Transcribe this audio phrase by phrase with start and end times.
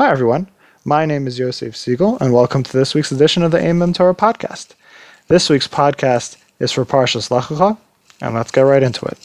[0.00, 0.48] Hi, everyone.
[0.82, 4.14] My name is Yosef Siegel, and welcome to this week's edition of the Aimem Torah
[4.14, 4.68] podcast.
[5.28, 7.50] This week's podcast is for Parshas Lech
[8.22, 9.18] and let's get right into it.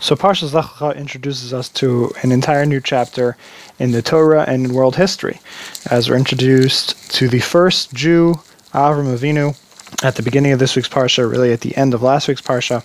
[0.00, 3.36] So Parshas Lech introduces us to an entire new chapter
[3.78, 5.40] in the Torah and in world history,
[5.90, 8.40] as we're introduced to the first Jew,
[8.72, 9.60] Avram Avinu,
[10.02, 12.84] at the beginning of this week's parsha, really at the end of last week's parsha.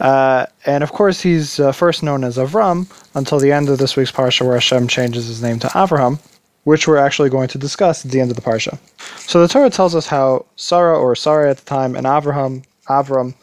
[0.00, 3.96] Uh, and of course, he's uh, first known as Avram until the end of this
[3.96, 6.18] week's parsha, where Hashem changes his name to Avraham,
[6.64, 8.78] which we're actually going to discuss at the end of the parsha.
[9.20, 13.34] So the Torah tells us how Sarah, or Sarah at the time, and Avraham, Avram,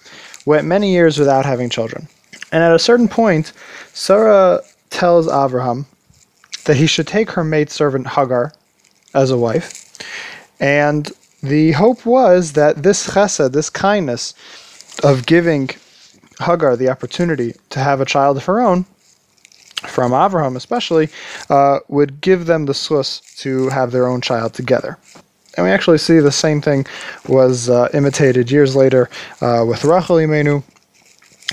[0.45, 2.07] went many years without having children.
[2.52, 3.54] And at a certain point,
[3.93, 5.85] Sarah tells Avraham
[6.65, 8.54] that he should take her maidservant Hagar
[9.15, 9.85] as a wife,
[10.59, 14.34] and the hope was that this chesed, this kindness
[15.04, 15.70] of giving
[16.40, 18.86] Hagar the opportunity to have a child of her own,
[19.88, 21.09] from Avraham especially,
[21.49, 24.98] uh, would give them the schus to have their own child together.
[25.57, 26.85] And we actually see the same thing
[27.27, 29.10] was uh, imitated years later
[29.41, 30.63] uh, with Rachel Imenu,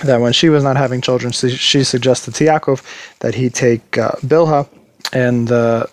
[0.04, 2.82] that when she was not having children, she, suggested to Yaakov
[3.18, 4.68] that he take uh, Bilhah
[5.12, 5.86] and uh,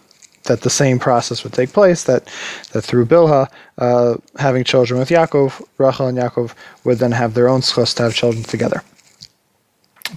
[0.45, 2.25] that the same process would take place, that,
[2.71, 7.49] that through Bilhah, uh, having children with Yaakov, Rachel and Yaakov would then have their
[7.49, 8.83] own schus to have children together.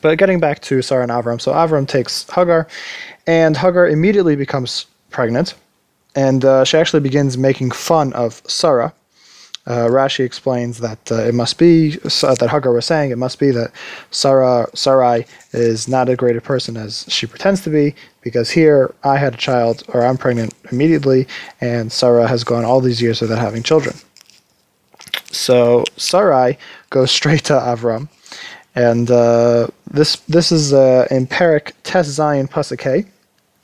[0.02, 2.68] But getting back to Sarah and Avram, so Avram takes Hagar,
[3.26, 5.54] and Hagar immediately becomes pregnant,
[6.14, 8.92] and uh, she actually begins making fun of Sarah,
[9.68, 13.38] uh, Rashi explains that uh, it must be uh, that Hagar was saying it must
[13.38, 13.70] be that
[14.10, 19.34] Sarah Sarai is not a person as she pretends to be because here I had
[19.34, 21.28] a child or I'm pregnant immediately
[21.60, 23.94] and Sarah has gone all these years without having children.
[25.30, 26.56] So Sarai
[26.88, 28.08] goes straight to Avram,
[28.74, 33.06] and uh, this this is uh, in Perek Tes Zayin Pasuk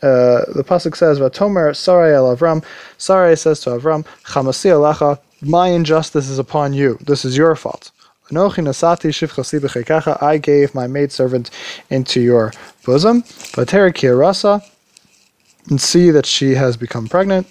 [0.03, 2.63] uh, the pasuk says, "Vatomer Sarai el Avram."
[2.99, 6.99] Sarai says to Avram, "Chamasi alacha my injustice is upon you.
[7.01, 7.91] This is your fault.
[8.31, 11.51] I gave my maidservant
[11.91, 12.53] into your
[12.85, 13.25] bosom,
[15.71, 17.47] and see that she has become pregnant.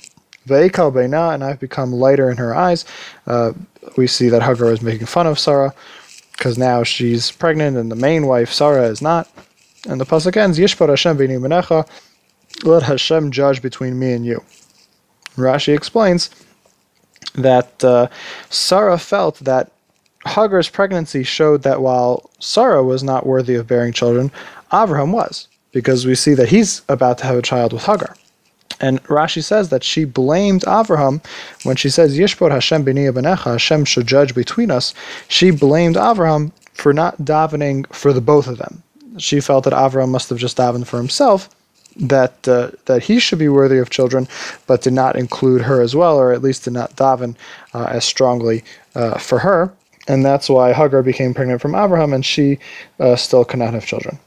[0.49, 2.85] And I've become lighter in her eyes.
[3.27, 3.51] Uh,
[3.97, 5.73] we see that Hagar is making fun of Sarah
[6.31, 9.29] because now she's pregnant and the main wife, Sarah, is not.
[9.87, 11.17] And the pasuk ends, Yishpot Hashem
[12.63, 14.41] Let Hashem judge between me and you.
[15.35, 16.29] Rashi explains
[17.35, 18.07] that uh,
[18.49, 19.71] Sarah felt that
[20.25, 24.31] Hagar's pregnancy showed that while Sarah was not worthy of bearing children,
[24.73, 28.15] Abraham was, because we see that he's about to have a child with Hagar.
[28.79, 31.21] And Rashi says that she blamed Abraham
[31.63, 34.93] when she says, Yishpot Hashem b'ni benecha, Hashem should judge between us.
[35.27, 38.81] She blamed Abraham for not davening for the both of them.
[39.17, 41.49] She felt that Abraham must have just davened for himself,
[41.97, 44.27] that uh, that he should be worthy of children,
[44.67, 47.35] but did not include her as well, or at least did not daven
[47.73, 48.63] uh, as strongly
[48.95, 49.71] uh, for her,
[50.07, 52.59] and that's why Hagar became pregnant from Abraham, and she
[52.99, 54.17] uh, still cannot have children.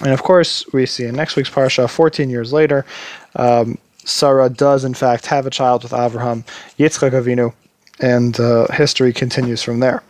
[0.00, 2.84] And of course, we see in next week's parsha, 14 years later,
[3.36, 6.44] um, Sarah does in fact have a child with Abraham,
[6.78, 7.52] Yitzchak Avinu,
[8.00, 10.02] and uh, history continues from there.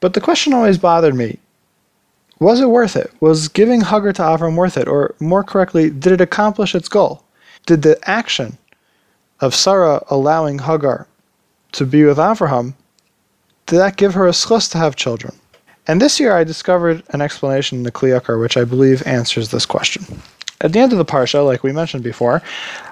[0.00, 1.38] But the question always bothered me
[2.40, 3.12] was it worth it?
[3.20, 4.88] Was giving Hagar to Avram worth it?
[4.88, 7.24] Or more correctly, did it accomplish its goal?
[7.66, 8.58] Did the action
[9.40, 11.06] of Sarah allowing Hagar
[11.72, 12.74] to be with Avraham,
[13.66, 15.34] did that give her a schus to have children?
[15.86, 19.50] And this year I discovered an explanation in the Kli Yakar which I believe answers
[19.50, 20.04] this question.
[20.60, 22.42] At the end of the parsha, like we mentioned before,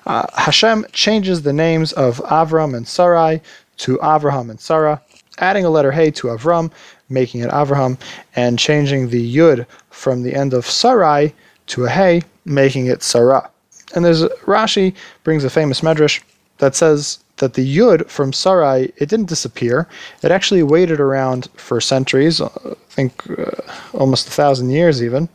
[0.06, 3.40] uh, Hashem changes the names of Avram and Sarai
[3.78, 5.00] to Avraham and Sarah,
[5.38, 6.70] adding a letter Hey to Avram,
[7.12, 7.98] making it Avraham,
[8.34, 11.34] and changing the Yud from the end of Sarai
[11.68, 13.48] to a Hey, making it Sarah.
[13.94, 16.20] And there's Rashi brings a famous medrash
[16.58, 19.88] that says that the Yud from Sarai, it didn't disappear.
[20.22, 22.48] It actually waited around for centuries, I
[22.88, 23.50] think uh,
[23.94, 25.28] almost a thousand years even,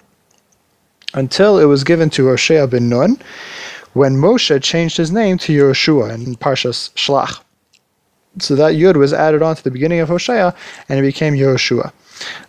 [1.13, 3.19] until it was given to Hoshea ben Nun,
[3.94, 7.41] when Moshe changed his name to Yehoshua in Parshas Shlach.
[8.39, 10.54] So that Yud was added on to the beginning of Hoshea,
[10.89, 11.92] and it became Yehoshua.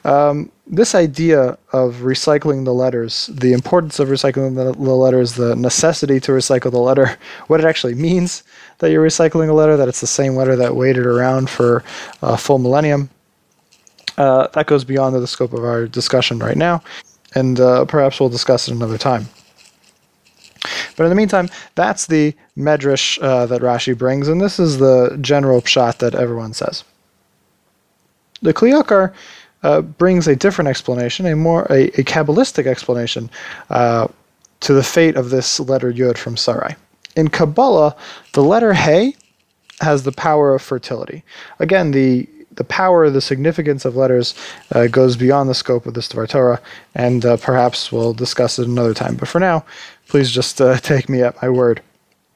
[0.04, 5.56] Um, this idea of recycling the letters, the importance of recycling the, the, letters, the
[5.56, 8.42] necessity to recycle the letter, what it actually means
[8.78, 11.82] that you're recycling a letter, that it's the same letter that waited around for
[12.22, 13.10] a full millennium,
[14.18, 16.82] uh, that goes beyond the scope of our discussion right now,
[17.34, 19.28] and uh, perhaps we'll discuss it another time.
[20.96, 25.16] But in the meantime, that's the medrash uh, that Rashi brings, and this is the
[25.20, 26.84] general pshat that everyone says.
[28.42, 29.12] The Kli Yakar
[29.62, 33.30] uh, brings a different explanation, a more a, a kabbalistic explanation
[33.70, 34.08] uh,
[34.60, 36.76] to the fate of this letter Yud from Sarai.
[37.16, 37.96] In Kabbalah,
[38.32, 39.16] the letter Hey
[39.80, 41.24] has the power of fertility.
[41.58, 44.34] Again, the the power, the significance of letters
[44.74, 46.60] uh, goes beyond the scope of this Dvar Torah,
[46.94, 49.14] and uh, perhaps we'll discuss it another time.
[49.14, 49.64] But for now,
[50.08, 51.80] please just uh, take me at my word.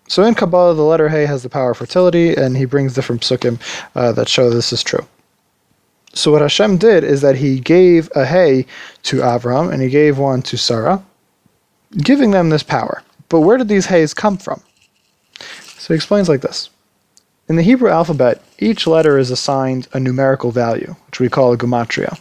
[0.08, 3.22] So in Kabbalah, the letter Hey has the power of fertility, and he brings different
[3.22, 3.60] psukim
[3.94, 5.06] uh, that show this is true.
[6.14, 8.66] So what Hashem did is that he gave a Hey
[9.04, 11.02] to Avram, and he gave one to Sarah,
[11.98, 13.02] giving them this power.
[13.28, 14.62] But where did these Heys come from?
[15.78, 16.68] So he explains like this.
[17.48, 21.58] In the Hebrew alphabet, each letter is assigned a numerical value, which we call a
[21.58, 22.18] gematria.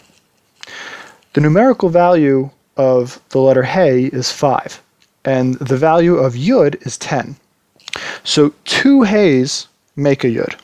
[1.34, 4.82] The numerical value of the letter Hey is 5,
[5.24, 7.36] and the value of Yud is 10.
[8.24, 10.60] So two Heys make a Yud.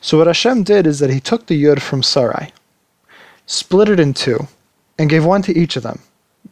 [0.00, 2.52] So what Hashem did is that he took the Yud from Sarai,
[3.46, 4.48] split it in two,
[4.98, 6.00] and gave one to each of them,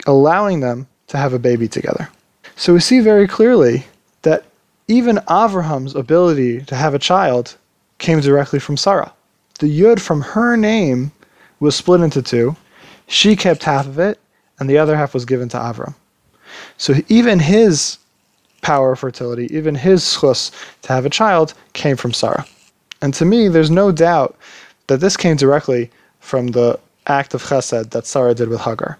[0.06, 2.08] allowing them to have a baby together.
[2.56, 3.86] So we see very clearly
[4.22, 4.44] that
[4.88, 7.56] even Avraham's ability to have a child
[7.98, 9.12] came directly from Sarah.
[9.58, 11.12] The Yud from her name
[11.60, 12.56] was split into two.
[13.06, 14.18] She kept half of it,
[14.58, 15.94] and the other half was given to Avram.
[16.76, 17.98] So even his
[18.62, 20.50] power of fertility, even his schus
[20.82, 22.46] to have a child, came from Sarah.
[23.02, 24.36] And to me, there's no doubt
[24.86, 25.90] that this came directly
[26.20, 28.98] from the act of chesed that Sarah did with Hagar.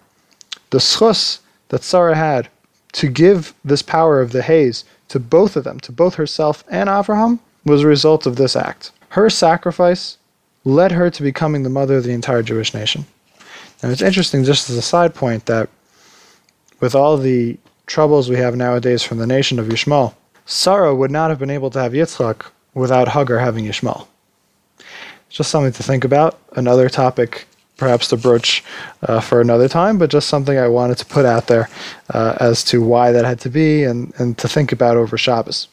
[0.71, 2.49] The schus that Sarah had
[2.93, 6.89] to give this power of the Heys to both of them, to both herself and
[6.89, 8.93] Abraham, was a result of this act.
[9.11, 10.19] Her sacrifice
[10.65, 13.07] led her to becoming the mother of the entire Jewish nation.
[13.83, 15.69] And it's interesting, just as a side point, that
[16.81, 17.57] with all the
[17.87, 20.15] troubles we have nowadays from the nation of Yishmael,
[20.45, 24.07] Sarah would not have been able to have Yitzchak without Hagar having Yishmael.
[25.29, 26.39] Just something to think about.
[26.53, 28.65] Another topic perhaps to broach
[29.03, 31.69] uh, for another time, but just something I wanted to put out there
[32.11, 35.69] uh, as to why that had to be and, and to think about over Shabbos.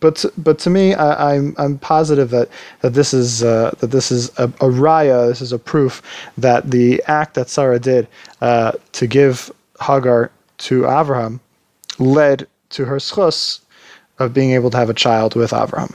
[0.00, 2.48] But to, but to me, I, am I'm, I'm positive that
[2.82, 6.02] that this is uh, that this is a, a raya, this is a proof
[6.38, 8.06] that the act that Sarah did
[8.40, 11.40] uh, to give Hagar to Abraham
[11.98, 13.60] led to her schus
[14.18, 15.94] of being able to have a child with Abraham.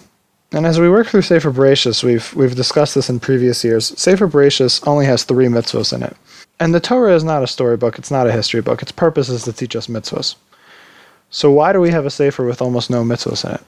[0.54, 3.88] And as we work through Sefer Bereshis, we've we've discussed this in previous years.
[4.00, 6.16] Sefer Bereshis only has three mitzvos in it,
[6.60, 8.84] and the Torah is not a storybook; it's not a history book.
[8.84, 10.36] Its purpose is to teach us mitzvos.
[11.32, 13.62] So why do we have a sefer with almost no mitzvos in it?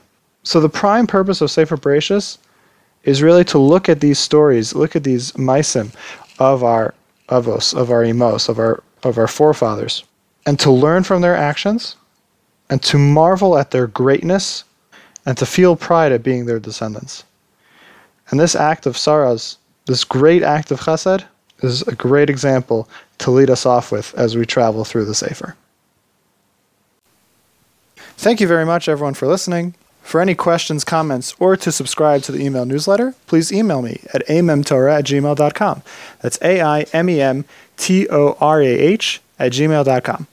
[0.43, 2.37] So the prime purpose of Sefer Bereshis
[3.03, 5.91] is really to look at these stories, look at these maisim
[6.38, 6.93] of our
[7.29, 10.03] avos, of our imos, of our of our forefathers,
[10.45, 11.95] and to learn from their actions,
[12.69, 14.63] and to marvel at their greatness
[15.25, 17.24] and to feel pride at being their descendants.
[18.30, 21.25] And this act of Sarah's, this great act of chesed,
[21.62, 22.89] is a great example
[23.19, 25.56] to lead us off with as we travel through the Sefer.
[28.18, 29.75] Thank you very much, everyone, for listening.
[30.01, 34.25] For any questions, comments, or to subscribe to the email newsletter, please email me at
[34.27, 35.81] aimemtorah at gmail.com.
[36.22, 37.45] That's A I M E M
[37.75, 40.27] T O R A H at gmail.com.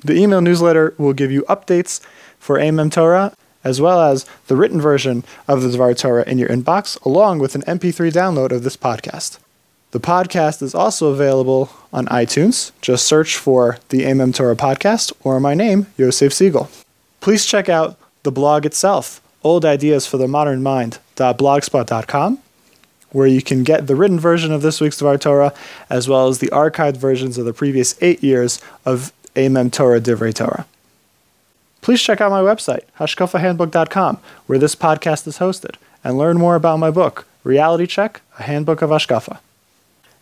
[0.00, 2.00] The email newsletter will give you updates
[2.38, 6.48] for Aimem Torah as well as the written version of the Dvar Torah in your
[6.48, 9.38] inbox, along with an MP3 download of this podcast.
[9.92, 12.72] The podcast is also available on iTunes.
[12.80, 16.70] Just search for the Aimem Torah podcast or my name, Yosef Siegel.
[17.20, 22.38] Please check out the blog itself, Old Ideas for the Modern Mind.blogspot.com,
[23.10, 25.52] where you can get the written version of this week's Dvar Torah,
[25.90, 30.34] as well as the archived versions of the previous eight years of Aimem Torah Divrei
[30.34, 30.66] Torah
[31.82, 36.78] please check out my website, hashkafahandbook.com, where this podcast is hosted, and learn more about
[36.78, 39.38] my book, Reality Check, A Handbook of Hashkafa.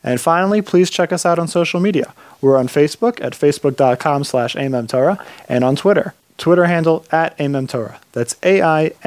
[0.02, 2.12] And finally, please check us out on social media.
[2.40, 7.98] We're on Facebook at facebook.com slash aimemtorah and on Twitter, Twitter handle at aimemtorah.
[8.12, 9.04] That's A-I-M-E-M-T-O-R-A-H.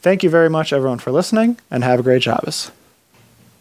[0.00, 2.70] Thank you very much, everyone, for listening, and have a great Shabbos.